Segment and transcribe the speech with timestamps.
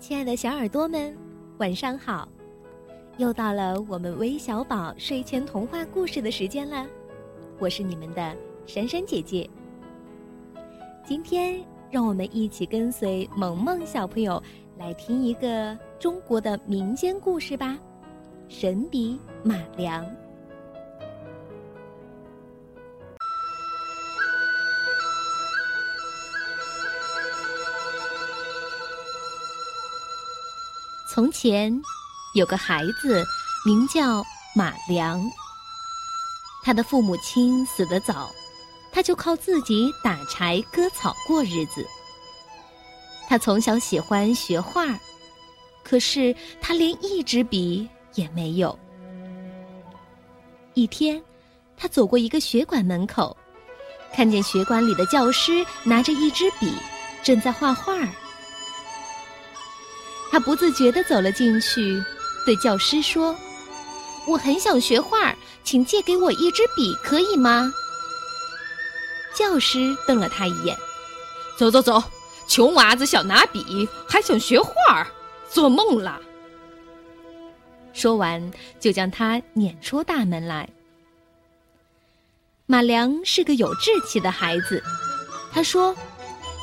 [0.00, 1.14] 亲爱的小耳朵们，
[1.58, 2.28] 晚上好！
[3.16, 6.86] 又到了我们微小宝睡前童话故事的时间了，
[7.58, 9.48] 我是你们的珊珊姐姐。
[11.04, 11.60] 今天，
[11.90, 14.40] 让我们一起跟随萌萌小朋友
[14.78, 17.76] 来听一个中国的民间故事吧，
[18.48, 20.04] 《神笔马良》。
[31.18, 31.82] 从前，
[32.36, 33.24] 有个孩子
[33.66, 35.20] 名叫马良。
[36.62, 38.30] 他的父母亲死得早，
[38.92, 41.84] 他就靠自己打柴割草过日子。
[43.28, 44.96] 他从小喜欢学画，
[45.82, 48.78] 可是他连一支笔也没有。
[50.74, 51.20] 一天，
[51.76, 53.36] 他走过一个学馆门口，
[54.14, 56.72] 看见学馆里的教师拿着一支笔，
[57.24, 57.96] 正在画画。
[60.30, 62.02] 他不自觉地走了进去，
[62.44, 63.34] 对教师说
[64.28, 65.34] ：“我很想学画，
[65.64, 67.72] 请借给我一支笔，可以吗？”
[69.34, 70.76] 教师瞪了他一眼
[71.56, 72.02] ：“走走走，
[72.46, 75.06] 穷娃子想拿笔，还想学画，
[75.50, 76.20] 做梦啦！”
[77.94, 80.68] 说完，就将他撵出大门来。
[82.66, 84.82] 马良是个有志气的孩子，
[85.50, 85.94] 他说：“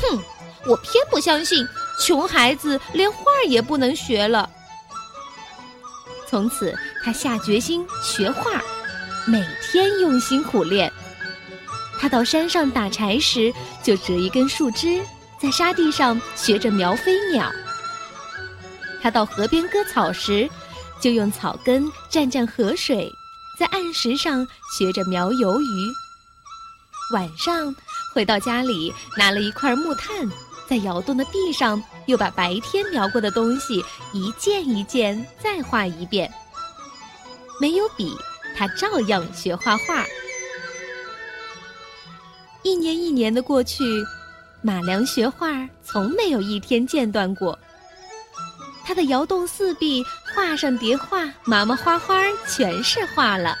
[0.00, 0.22] 哼，
[0.64, 1.66] 我偏不相信。”
[2.00, 4.48] 穷孩子连画也不能学了。
[6.28, 8.62] 从此，他下决心学画，
[9.26, 10.92] 每天用心苦练。
[12.00, 15.02] 他到山上打柴时，就折一根树枝，
[15.40, 17.50] 在沙地上学着描飞鸟；
[19.02, 20.48] 他到河边割草时，
[21.00, 23.10] 就用草根蘸蘸河水，
[23.58, 25.92] 在岸石上学着描游鱼。
[27.14, 27.74] 晚上
[28.14, 30.28] 回到家里，拿了一块木炭。
[30.68, 36.30] 在窑洞的地上，又把白天描过的东西一件一件再画一遍。
[37.58, 38.14] 没有笔，
[38.54, 40.04] 他照样学画画。
[42.62, 43.82] 一年一年的过去，
[44.60, 47.58] 马良学画从没有一天间断过。
[48.84, 50.04] 他的窑洞四壁，
[50.34, 53.56] 画上叠画，麻麻花花全是画了。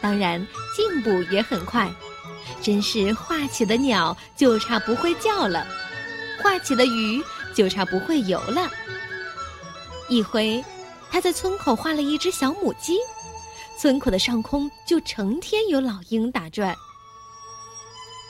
[0.00, 0.44] 当然，
[0.76, 1.88] 进步也很快。
[2.62, 5.66] 真是画起的鸟就差不会叫了，
[6.42, 7.22] 画起的鱼
[7.54, 8.70] 就差不会游了。
[10.08, 10.64] 一回，
[11.10, 12.98] 他在村口画了一只小母鸡，
[13.78, 16.74] 村口的上空就成天有老鹰打转。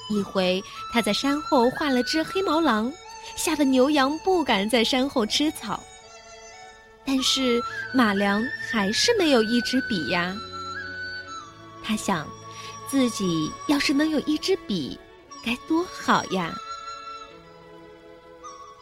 [0.09, 0.63] 一回，
[0.93, 2.93] 他在山后画了只黑毛狼，
[3.37, 5.83] 吓得牛羊不敢在山后吃草。
[7.05, 7.63] 但是
[7.95, 10.35] 马良还是没有一支笔呀，
[11.83, 12.27] 他想。
[12.89, 14.97] 自己要是能有一支笔，
[15.45, 16.57] 该多好呀！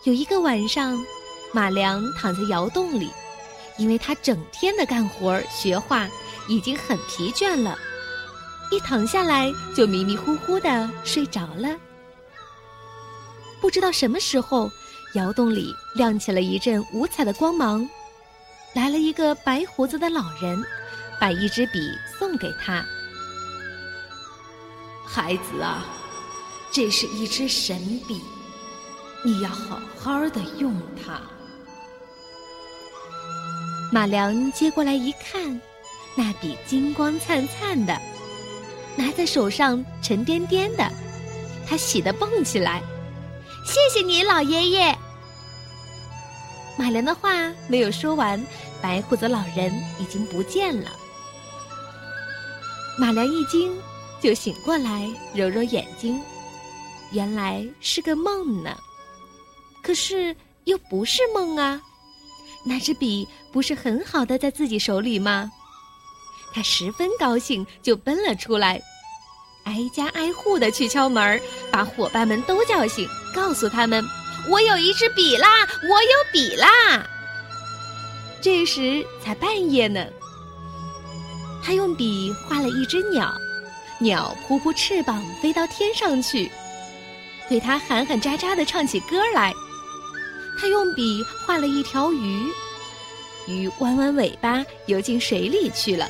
[0.04, 1.03] 有一个晚上，
[1.50, 3.10] 马良躺在窑洞里，
[3.78, 6.06] 因为他整天的干活学画，
[6.47, 7.78] 已经很疲倦了，
[8.70, 11.75] 一躺下来就迷迷糊糊的睡着了。
[13.62, 14.70] 不知道什么时候，
[15.15, 17.88] 窑洞里亮起了一阵五彩的光芒，
[18.75, 20.62] 来了一个白胡子的老人，
[21.19, 21.81] 把一支笔
[22.19, 22.84] 送给他。
[25.06, 25.86] 孩子啊，
[26.71, 28.21] 这是一支神笔，
[29.24, 31.20] 你要好好的用它。
[33.90, 35.60] 马良接过来一看，
[36.14, 37.98] 那笔金光灿灿的，
[38.96, 40.88] 拿在手上沉甸甸的，
[41.66, 42.82] 他喜得蹦起来。
[43.64, 44.98] 谢谢你，老爷爷。
[46.76, 47.30] 马良的话
[47.66, 48.44] 没有说完，
[48.82, 50.91] 白胡子老人已经不见了。
[52.98, 53.72] 马良一惊。
[54.22, 56.18] 就醒过来，揉揉眼睛，
[57.12, 58.74] 原来是个梦呢。
[59.84, 60.34] 可是
[60.65, 61.78] 又不是梦啊，
[62.65, 65.53] 那支笔不是很好的在自己手里吗？
[66.55, 68.81] 他十分高兴，就奔了出来，
[69.65, 71.39] 挨家挨户的去敲门，
[71.71, 74.03] 把伙伴们都叫醒，告诉他们
[74.48, 75.48] ：“我有一支笔啦，
[75.83, 77.07] 我有笔啦。”
[78.41, 80.07] 这时才半夜呢，
[81.63, 83.34] 他用笔画了一只鸟。
[84.01, 86.51] 鸟扑扑翅膀飞到天上去，
[87.48, 89.53] 对他喊喊喳喳的唱起歌来。
[90.59, 92.47] 他用笔画了一条鱼，
[93.47, 96.09] 鱼弯弯尾巴游进水里去了，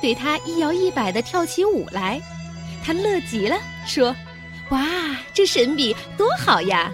[0.00, 2.20] 对他一摇一摆的跳起舞来。
[2.84, 4.14] 他乐极了，说
[4.70, 4.86] ：“哇，
[5.34, 6.92] 这神笔多好呀！”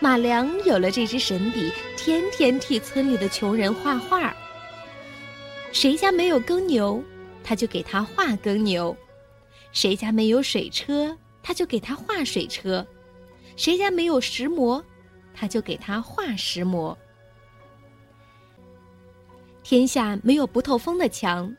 [0.00, 4.34] 马良有了这支神笔，天天替村里的穷人画画。
[5.72, 7.02] 谁家没有耕牛？
[7.42, 8.96] 他就给他画耕牛，
[9.72, 12.84] 谁家没有水车，他就给他画水车；
[13.56, 14.82] 谁家没有石磨，
[15.36, 16.96] 他就给他画石磨。
[19.62, 21.54] 天下没有不透风的墙，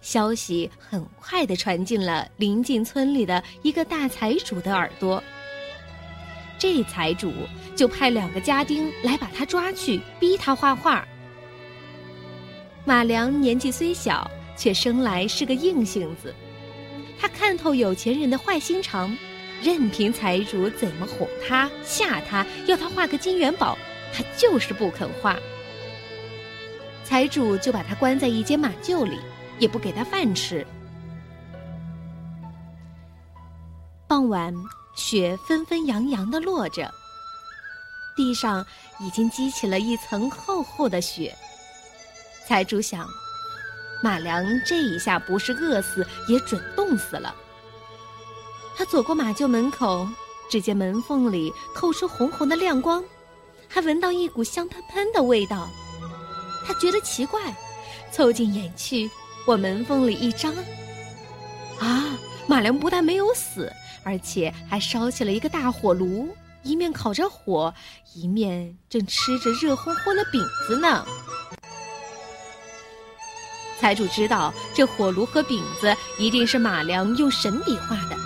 [0.00, 5.22] 消息很快的传进了邻近村里的一个大财主的耳朵。
[6.58, 7.32] 这财主
[7.76, 11.06] 就派两个家丁来把他抓去，逼他画画。
[12.84, 16.34] 马良年纪虽小，却生来是个硬性子，
[17.18, 19.16] 他看透有钱人的坏心肠，
[19.62, 23.76] 任凭财主怎么哄他、吓他，要他画个金元宝，
[24.12, 25.36] 他就是不肯画。
[27.04, 29.18] 财主就把他关在一间马厩里，
[29.58, 30.66] 也不给他饭吃。
[34.06, 34.54] 傍晚。
[34.94, 36.92] 雪纷纷扬扬的落着，
[38.16, 38.66] 地上
[38.98, 41.32] 已经积起了一层厚厚的雪。
[42.44, 43.06] 财主想，
[44.02, 47.32] 马良这一下不是饿死，也准冻死了。
[48.78, 50.06] 他走过马厩门口，
[50.48, 53.02] 只见门缝里透出红红的亮光，
[53.66, 55.68] 还闻到一股香喷喷的味道。
[56.64, 57.40] 他觉得奇怪，
[58.12, 59.10] 凑近眼去，
[59.48, 60.54] 往门缝里一张，
[61.80, 62.16] 啊，
[62.46, 63.68] 马良不但没有死。
[64.04, 66.28] 而且还烧起了一个大火炉，
[66.62, 67.74] 一面烤着火，
[68.14, 71.04] 一面正吃着热烘烘的饼子呢。
[73.80, 78.16] 财主知道这火炉和饼子一定是马良用神笔画的，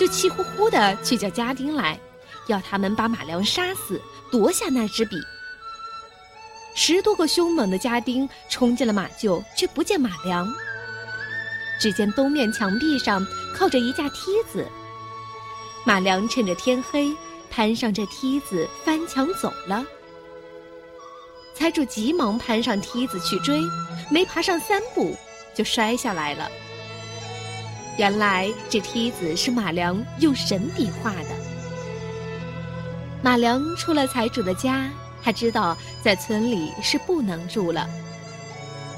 [0.00, 2.00] 就气呼呼的去叫家丁来，
[2.46, 4.00] 要他们把马良杀死，
[4.32, 5.20] 夺下那支笔。
[6.74, 10.50] 十多个凶猛的家丁冲进了马厩，却不见马良。
[11.78, 13.22] 只见东面墙壁上
[13.54, 14.66] 靠着一架梯子。
[15.84, 17.14] 马良趁着天黑，
[17.50, 19.84] 攀上这梯子翻墙走了。
[21.54, 23.60] 财主急忙攀上梯子去追，
[24.10, 25.14] 没爬上三步，
[25.54, 26.50] 就摔下来了。
[28.00, 31.28] 原来这梯子是马良用神笔画的。
[33.22, 34.88] 马良出了财主的家，
[35.22, 37.86] 他知道在村里是不能住了。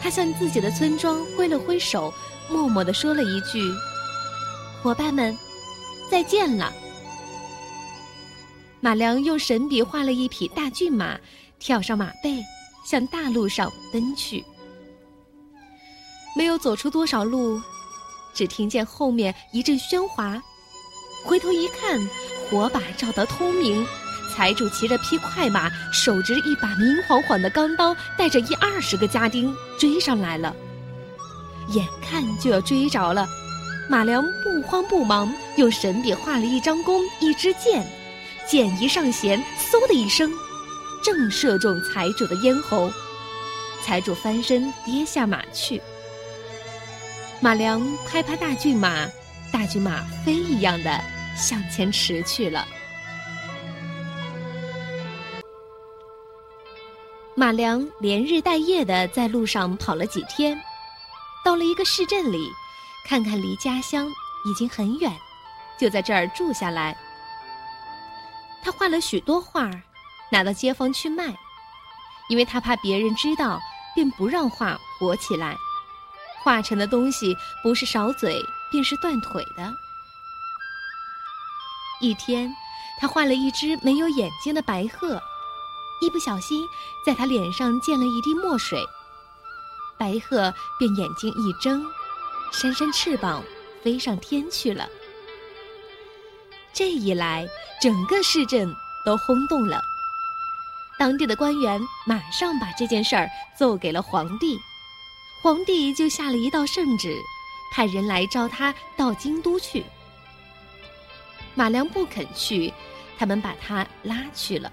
[0.00, 2.14] 他向自己的村庄挥了挥手，
[2.48, 3.68] 默默地说了一句
[4.80, 5.36] ：“伙伴们。”
[6.08, 6.72] 再见了。
[8.80, 11.18] 马良用神笔画了一匹大骏马，
[11.58, 12.40] 跳上马背，
[12.84, 14.44] 向大路上奔去。
[16.36, 17.60] 没有走出多少路，
[18.34, 20.42] 只听见后面一阵喧哗，
[21.24, 22.00] 回头一看，
[22.50, 23.86] 火把照得通明，
[24.34, 30.54] 财主骑着匹快马，手执一把明晃晃的钢刀，带着一二十个家丁追上来了。
[31.68, 33.26] 眼看就要追着了。
[33.88, 37.86] 马良不慌不忙，用神笔画了一张弓，一支箭，
[38.48, 39.38] 箭一上弦，
[39.70, 40.32] 嗖的一声，
[41.04, 42.90] 正射中财主的咽喉。
[43.82, 45.82] 财主翻身跌下马去。
[47.42, 49.04] 马良拍拍大骏马，
[49.52, 51.02] 大骏马飞一样的
[51.36, 52.64] 向前驰去了。
[57.34, 60.56] 马良连日带夜的在路上跑了几天，
[61.44, 62.48] 到了一个市镇里。
[63.04, 64.06] 看看离家乡
[64.46, 65.12] 已经很远，
[65.76, 66.96] 就在这儿住下来。
[68.62, 69.68] 他画了许多画，
[70.30, 71.34] 拿到街坊去卖，
[72.28, 73.60] 因为他怕别人知道，
[73.96, 75.56] 便不让画火起来。
[76.42, 79.72] 画成的东西不是少嘴，便是断腿的。
[82.00, 82.52] 一天，
[83.00, 85.22] 他画了一只没有眼睛的白鹤，
[86.00, 86.66] 一不小心
[87.06, 88.84] 在他脸上溅了一滴墨水，
[89.96, 91.84] 白鹤便眼睛一睁。
[92.50, 93.42] 扇扇翅膀，
[93.82, 94.88] 飞上天去了。
[96.74, 97.46] 这一来，
[97.80, 98.74] 整个市镇
[99.06, 99.80] 都轰动了。
[100.98, 104.58] 当地的官员马上把这件事儿奏给了皇帝，
[105.42, 107.20] 皇帝就下了一道圣旨，
[107.72, 109.84] 派人来召他到京都去。
[111.56, 112.72] 马良不肯去，
[113.18, 114.70] 他们把他拉去了。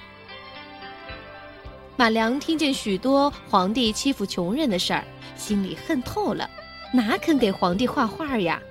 [1.98, 5.04] 马良听见许多皇帝欺负穷人的事儿，
[5.36, 6.48] 心里恨透了。
[6.94, 8.62] 哪肯给皇帝画画呀？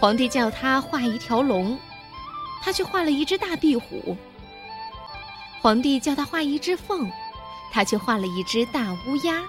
[0.00, 1.78] 皇帝叫他画一条龙，
[2.62, 4.16] 他却画了一只大壁虎。
[5.60, 7.12] 皇帝叫他画一只凤，
[7.70, 9.42] 他却画了一只大乌鸦。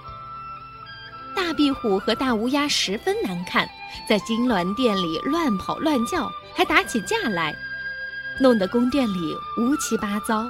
[1.34, 3.68] 大壁虎和大乌鸦十分难看，
[4.08, 7.54] 在金銮殿里乱跑乱叫，还打起架来，
[8.40, 10.46] 弄得宫殿里乌七八糟。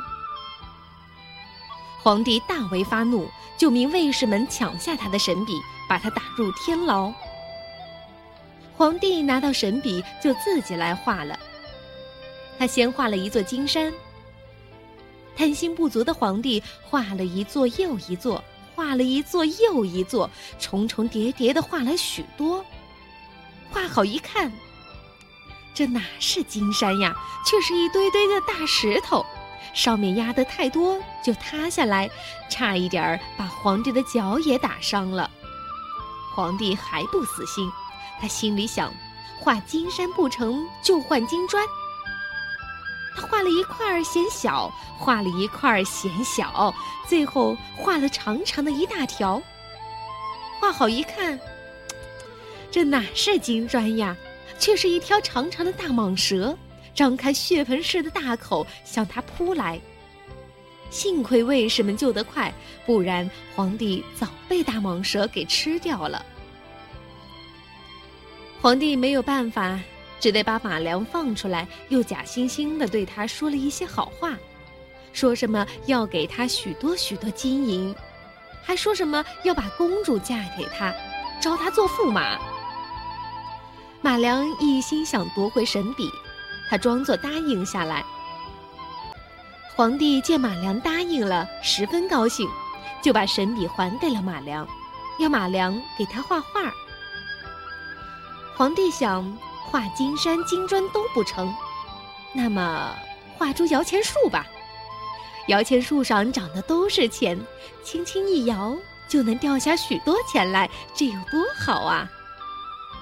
[2.03, 5.53] 皇帝大为发怒，就命卫士们抢下他的神笔。
[5.87, 7.13] 把他打入天牢。
[8.75, 11.39] 皇帝拿到神笔，就自己来画了。
[12.59, 13.93] 他先画了一座金山。
[15.37, 18.43] 贪心不足的皇帝画了一座又一座，
[18.75, 20.29] 画了一座又一座，
[20.59, 22.65] 重重叠叠的画了许多。
[23.71, 24.53] 画好一看，
[25.73, 27.15] 这哪是金山呀，
[27.47, 29.25] 却是一堆堆的大石头，
[29.73, 32.11] 上面压得太多就塌下来，
[32.51, 35.31] 差一点儿把皇帝的脚也打伤了。
[36.35, 37.71] 皇帝还不死心，
[38.21, 38.93] 他心里想：
[39.41, 41.65] 画金山不成就换金砖。
[43.17, 46.75] 他画了一块嫌小，画了一块嫌小，
[47.09, 49.41] 最后画了长长的一大条。
[50.61, 51.39] 画好一看，
[52.71, 54.17] 这哪是金砖呀，
[54.59, 56.57] 却是一条长长的大蟒蛇，
[56.95, 59.81] 张开血盆似的大口向他扑来。
[60.91, 62.53] 幸亏卫士们救得快，
[62.87, 66.25] 不然皇帝早被大蟒蛇给吃掉了。
[68.61, 69.79] 皇帝没有办法。
[70.25, 74.35] 只得把马良放出来，又假惺惺地对他说了一些好话，
[75.13, 77.95] 说什么要给他许多许多金银，
[78.63, 80.95] 还说什么要把公主嫁给他，
[81.43, 82.39] 招他做驸马。
[84.01, 86.09] 马良一心想夺回神笔，
[86.71, 88.03] 他装作答应下来。
[89.77, 92.49] 皇帝见马良答应了，十分高兴，
[93.03, 94.67] 就把神笔还给了马良，
[95.19, 96.73] 要马良给他画画。
[98.57, 99.23] 皇帝想。
[99.71, 101.53] 画金山金砖都不成，
[102.33, 102.95] 那么
[103.37, 104.47] 画株摇钱树吧。
[105.49, 107.39] 摇钱树上长的都是钱，
[107.83, 108.75] 轻轻一摇
[109.09, 112.09] 就能掉下许多钱来，这有多好啊！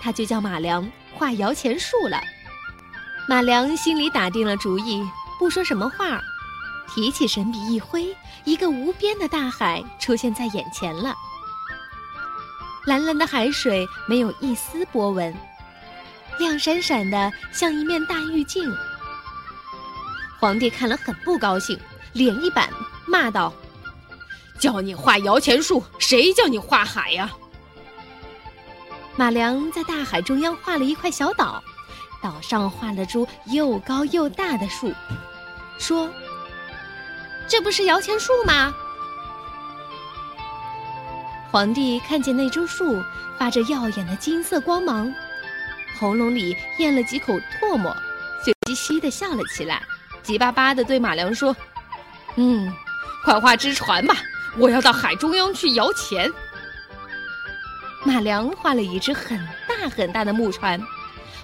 [0.00, 2.20] 他就叫马良画摇钱树了。
[3.28, 6.20] 马良心里打定了主意，不说什么话，
[6.92, 11.14] 提起神笔一挥，一个无边的大海出现在眼前了。
[12.86, 15.32] 蓝蓝的海水没有一丝波纹。
[16.38, 18.64] 亮闪闪的，像一面大玉镜。
[20.40, 21.78] 皇帝看了很不高兴，
[22.12, 22.68] 脸一板，
[23.06, 23.52] 骂道
[24.58, 27.30] ：“叫你画摇钱树，谁叫你画海呀？”
[29.14, 31.62] 马良在大海中央画了一块小岛，
[32.22, 34.92] 岛上画了株又高又大的树，
[35.78, 36.10] 说
[37.46, 38.74] ：“这不是摇钱树吗？”
[41.52, 43.00] 皇帝看见那株树
[43.38, 45.12] 发着耀眼的金色光芒。
[46.02, 47.96] 喉咙里咽了几口唾沫，
[48.44, 49.80] 就嘻嘻地笑了起来，
[50.20, 51.54] 急巴巴地对马良说
[52.34, 52.74] ：“嗯，
[53.24, 54.16] 快画只船吧，
[54.58, 56.28] 我要到海中央去摇钱。”
[58.04, 60.82] 马良画了一只很大很大的木船，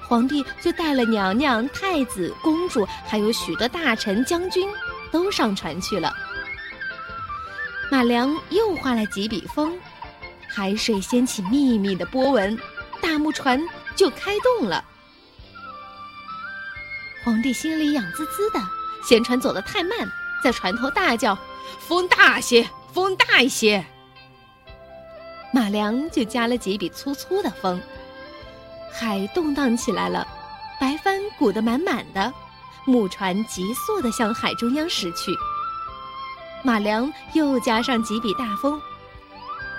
[0.08, 4.68] 皇帝就带了娘娘、太子、公主，还有许多大臣、将军，
[5.12, 6.12] 都上船去了。
[7.92, 9.78] 马良又画了几笔风，
[10.48, 12.58] 海水掀起密密的波纹，
[13.00, 13.62] 大木船。
[13.98, 14.82] 就开动了。
[17.24, 18.60] 皇帝心里痒滋滋的，
[19.04, 19.90] 嫌船走得太慢，
[20.42, 21.36] 在船头大叫
[21.86, 23.84] ：“风大些，风大一些。”
[25.52, 27.80] 马良就加了几笔粗粗的风，
[28.92, 30.26] 海动荡起来了，
[30.80, 32.32] 白帆鼓得满满的，
[32.84, 35.32] 木船急速地向海中央驶去。
[36.62, 38.80] 马良又加上几笔大风，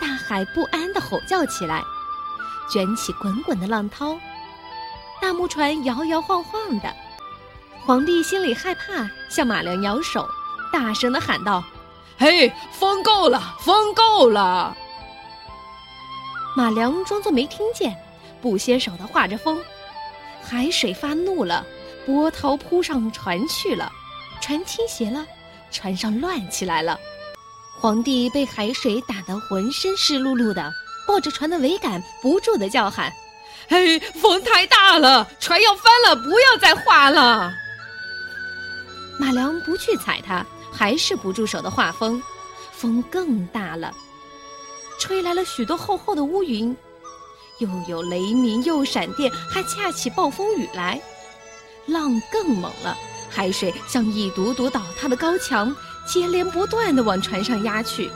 [0.02, 1.82] 大海不安地吼叫起来。
[2.70, 4.18] 卷起滚滚的浪涛，
[5.22, 6.96] 大木船摇摇晃晃的。
[7.86, 10.28] 皇帝心里害怕，向马良摇手，
[10.72, 11.64] 大声的喊道
[12.20, 14.76] ：“嘿，风够了，风够了！”
[16.56, 17.96] 马良装作没听见，
[18.42, 19.60] 不歇手的画着风。
[20.44, 21.66] 海水发怒了，
[22.06, 23.92] 波涛扑上船去了，
[24.42, 25.26] 船倾斜了，
[25.72, 27.00] 船上乱起来了。
[27.80, 30.72] 皇帝被海水打得浑身湿漉漉的。
[31.10, 33.12] 抱着船的桅杆，不住的叫喊
[33.68, 37.52] ：“嘿，风太大了，船要翻了，不要再画了。”
[39.20, 42.22] 马良不去踩它，还是不住手的画风，
[42.72, 43.92] 风更大了，
[45.00, 46.78] 吹来了许多厚厚的乌云，
[47.58, 51.02] 又有雷鸣，又闪电，还恰起暴风雨来，
[51.88, 52.96] 浪更猛了，
[53.32, 55.76] 海水像一堵堵倒塌的高墙，
[56.06, 58.12] 接连不断的往船上压去，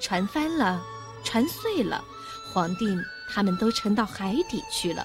[0.00, 0.82] 船翻了。
[1.26, 2.02] 船碎了，
[2.54, 2.86] 皇帝
[3.28, 5.04] 他们都沉到海底去了。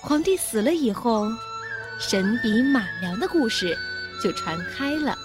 [0.00, 1.26] 皇帝死了以后，
[1.98, 3.76] 神笔马良的故事
[4.22, 5.18] 就传开了。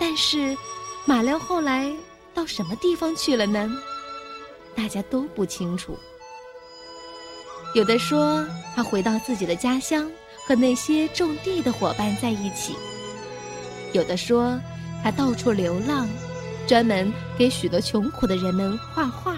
[0.00, 0.56] 但是，
[1.04, 1.94] 马良后来
[2.32, 3.70] 到什么地方去了呢？
[4.74, 5.98] 大家都不清楚。
[7.74, 10.10] 有的说他回到自己的家乡，
[10.48, 12.72] 和那些种地的伙伴在一起；
[13.92, 14.58] 有的说
[15.04, 16.08] 他到处流浪。
[16.70, 19.36] 专门给许多穷苦的人们画画。